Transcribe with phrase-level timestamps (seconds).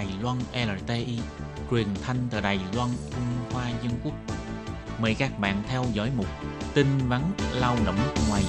[0.00, 1.18] Đài Loan LTI,
[1.70, 4.14] truyền thanh từ Đài Loan Trung Hoa Dân Quốc.
[5.00, 6.26] Mời các bạn theo dõi mục
[6.74, 7.22] tin vắn
[7.54, 7.96] lao động
[8.28, 8.42] ngoài.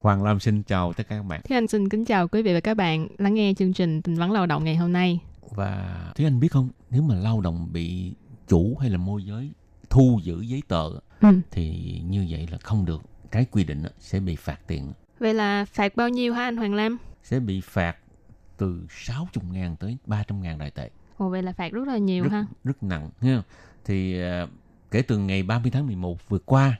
[0.00, 1.40] Hoàng Lam xin chào tất cả các bạn.
[1.44, 4.14] Thế Anh xin kính chào quý vị và các bạn lắng nghe chương trình tin
[4.14, 5.20] vắn lao động ngày hôm nay.
[5.50, 8.12] Và Thế Anh biết không, nếu mà lao động bị
[8.48, 9.50] chủ hay là môi giới
[9.90, 10.90] thu giữ giấy tờ
[11.20, 11.28] Ừ.
[11.50, 11.70] thì
[12.08, 13.02] như vậy là không được.
[13.32, 14.92] Trái quy định sẽ bị phạt tiền.
[15.18, 16.98] Vậy là phạt bao nhiêu hả anh Hoàng Lam?
[17.22, 17.96] Sẽ bị phạt
[18.56, 20.90] từ 60 ngàn tới 300 ngàn đại tệ.
[21.16, 22.46] Ồ vậy là phạt rất là nhiều rất, ha.
[22.64, 23.10] rất nặng.
[23.20, 23.42] ha.
[23.84, 24.46] Thì à,
[24.90, 26.78] kể từ ngày 30 tháng 11 vừa qua,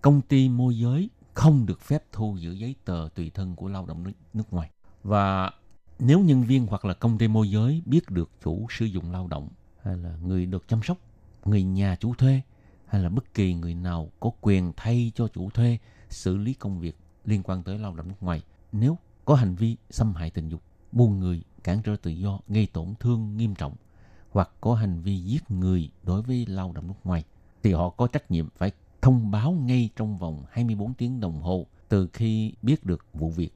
[0.00, 3.86] công ty môi giới không được phép thu giữ giấy tờ tùy thân của lao
[3.86, 4.70] động nước, nước ngoài.
[5.02, 5.50] Và
[5.98, 9.26] nếu nhân viên hoặc là công ty môi giới biết được chủ sử dụng lao
[9.26, 9.48] động
[9.82, 10.98] hay là người được chăm sóc,
[11.44, 12.40] người nhà chủ thuê
[12.90, 16.80] hay là bất kỳ người nào có quyền thay cho chủ thuê xử lý công
[16.80, 20.48] việc liên quan tới lao động nước ngoài nếu có hành vi xâm hại tình
[20.48, 23.74] dục, buôn người, cản trở tự do, gây tổn thương nghiêm trọng
[24.30, 27.24] hoặc có hành vi giết người đối với lao động nước ngoài
[27.62, 31.66] thì họ có trách nhiệm phải thông báo ngay trong vòng 24 tiếng đồng hồ
[31.88, 33.50] từ khi biết được vụ việc.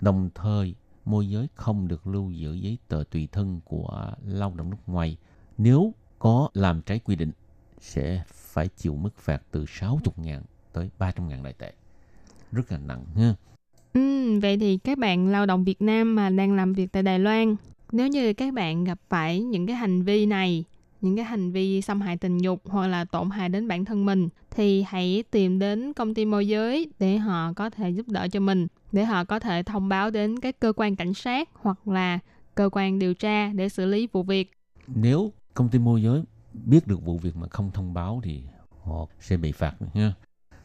[0.00, 4.70] Đồng thời, môi giới không được lưu giữ giấy tờ tùy thân của lao động
[4.70, 5.16] nước ngoài.
[5.58, 7.32] Nếu có làm trái quy định,
[7.80, 8.24] sẽ
[8.58, 10.42] phải chịu mức phạt từ 60 ngàn
[10.72, 11.72] tới 300 ngàn đại tệ.
[12.52, 13.34] Rất là nặng ha.
[13.92, 17.18] Ừ, vậy thì các bạn lao động Việt Nam mà đang làm việc tại Đài
[17.18, 17.56] Loan,
[17.92, 20.64] nếu như các bạn gặp phải những cái hành vi này,
[21.00, 24.06] những cái hành vi xâm hại tình dục hoặc là tổn hại đến bản thân
[24.06, 28.28] mình thì hãy tìm đến công ty môi giới để họ có thể giúp đỡ
[28.32, 31.88] cho mình, để họ có thể thông báo đến các cơ quan cảnh sát hoặc
[31.88, 32.18] là
[32.54, 34.52] cơ quan điều tra để xử lý vụ việc.
[34.86, 36.22] Nếu công ty môi giới
[36.64, 38.42] biết được vụ việc mà không thông báo thì
[38.84, 40.14] họ sẽ bị phạt nha.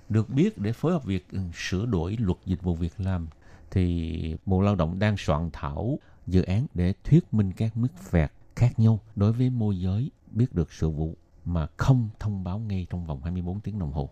[0.09, 3.27] Được biết để phối hợp việc ừ, sửa đổi luật dịch vụ việc làm
[3.71, 8.31] thì Bộ Lao động đang soạn thảo dự án để thuyết minh các mức phạt
[8.55, 11.15] khác nhau đối với môi giới biết được sự vụ
[11.45, 14.09] mà không thông báo ngay trong vòng 24 tiếng đồng hồ.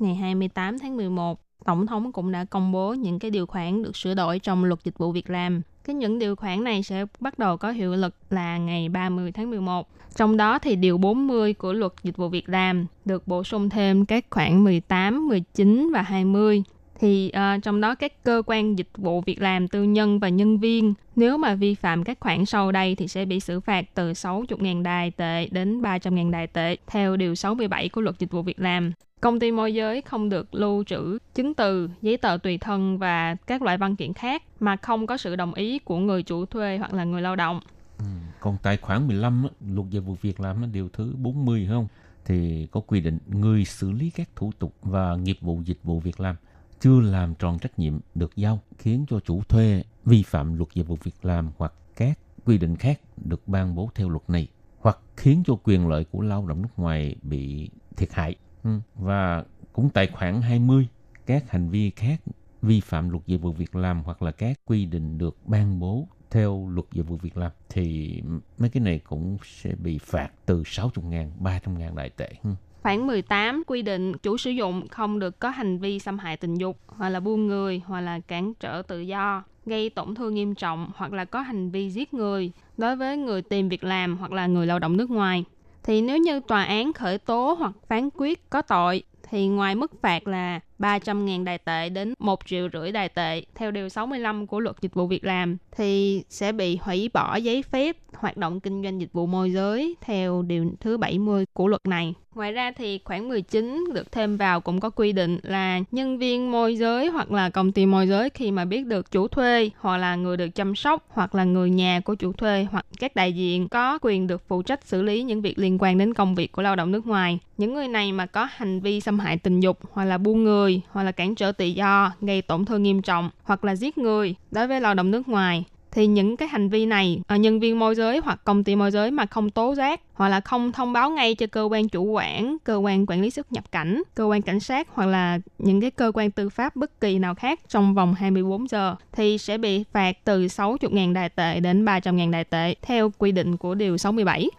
[0.00, 3.96] Ngày 28 tháng 11, Tổng thống cũng đã công bố những cái điều khoản được
[3.96, 5.62] sửa đổi trong luật dịch vụ việc làm.
[5.84, 9.50] Cái những điều khoản này sẽ bắt đầu có hiệu lực là ngày 30 tháng
[9.50, 9.88] 11.
[10.16, 14.06] Trong đó thì điều 40 của luật dịch vụ việc làm được bổ sung thêm
[14.06, 16.62] các khoản 18, 19 và 20
[17.00, 20.58] thì uh, trong đó các cơ quan dịch vụ việc làm tư nhân và nhân
[20.58, 24.12] viên nếu mà vi phạm các khoản sau đây thì sẽ bị xử phạt từ
[24.12, 28.60] 60.000 đài tệ đến 300.000 đài tệ theo điều 67 của luật dịch vụ việc
[28.60, 28.92] làm.
[29.24, 33.36] Công ty môi giới không được lưu trữ chứng từ, giấy tờ tùy thân và
[33.46, 36.78] các loại văn kiện khác mà không có sự đồng ý của người chủ thuê
[36.78, 37.60] hoặc là người lao động.
[37.98, 38.04] Ừ.
[38.40, 41.86] Còn tại khoản 15 luật dịch vụ việc làm điều thứ 40 không?
[42.24, 46.00] Thì có quy định người xử lý các thủ tục và nghiệp vụ dịch vụ
[46.00, 46.36] việc làm
[46.80, 50.86] chưa làm tròn trách nhiệm được giao khiến cho chủ thuê vi phạm luật dịch
[50.86, 54.48] vụ việc làm hoặc các quy định khác được ban bố theo luật này
[54.80, 58.36] hoặc khiến cho quyền lợi của lao động nước ngoài bị thiệt hại.
[58.64, 58.70] Ừ.
[58.94, 60.88] Và cũng tại khoản 20
[61.26, 62.20] các hành vi khác
[62.62, 66.08] vi phạm luật dịch vụ việc làm hoặc là các quy định được ban bố
[66.30, 68.20] theo luật dịch vụ việc làm thì
[68.58, 72.28] mấy cái này cũng sẽ bị phạt từ 60 ngàn, 300 ngàn đại tệ.
[72.44, 72.50] Ừ.
[72.82, 76.54] Khoản 18 quy định chủ sử dụng không được có hành vi xâm hại tình
[76.54, 80.54] dục hoặc là buôn người hoặc là cản trở tự do, gây tổn thương nghiêm
[80.54, 84.32] trọng hoặc là có hành vi giết người đối với người tìm việc làm hoặc
[84.32, 85.44] là người lao động nước ngoài.
[85.84, 89.92] Thì nếu như tòa án khởi tố hoặc phán quyết có tội, thì ngoài mức
[90.02, 94.60] phạt là 300.000 đài tệ đến 1 triệu rưỡi đài tệ, theo điều 65 của
[94.60, 98.82] luật dịch vụ việc làm, thì sẽ bị hủy bỏ giấy phép hoạt động kinh
[98.82, 102.14] doanh dịch vụ môi giới, theo điều thứ 70 của luật này.
[102.34, 106.50] Ngoài ra thì khoản 19 được thêm vào cũng có quy định là nhân viên
[106.50, 109.96] môi giới hoặc là công ty môi giới khi mà biết được chủ thuê hoặc
[109.96, 113.32] là người được chăm sóc hoặc là người nhà của chủ thuê hoặc các đại
[113.32, 116.52] diện có quyền được phụ trách xử lý những việc liên quan đến công việc
[116.52, 117.38] của lao động nước ngoài.
[117.58, 120.63] Những người này mà có hành vi xâm hại tình dục hoặc là buôn người
[120.90, 124.34] hoặc là cản trở tự do, gây tổn thương nghiêm trọng hoặc là giết người
[124.50, 125.64] đối với lao động nước ngoài
[125.94, 128.90] thì những cái hành vi này ở nhân viên môi giới hoặc công ty môi
[128.90, 132.04] giới mà không tố giác hoặc là không thông báo ngay cho cơ quan chủ
[132.04, 135.80] quản, cơ quan quản lý xuất nhập cảnh, cơ quan cảnh sát hoặc là những
[135.80, 139.58] cái cơ quan tư pháp bất kỳ nào khác trong vòng 24 giờ thì sẽ
[139.58, 143.98] bị phạt từ 60.000 đài tệ đến 300.000 đài tệ theo quy định của điều
[143.98, 144.50] 67.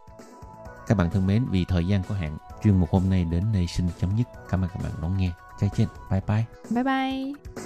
[0.88, 3.68] Các bạn thân mến, vì thời gian có hạn, chuyên mục hôm nay đến đây
[3.68, 4.28] xin chấm dứt.
[4.50, 5.30] Cảm ơn các bạn đón nghe.
[5.58, 6.46] 再见拜拜。
[6.74, 7.65] 拜拜。